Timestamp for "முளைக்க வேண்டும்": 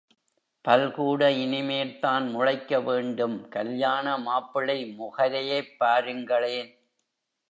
2.31-3.49